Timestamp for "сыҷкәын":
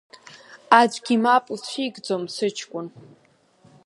2.33-2.87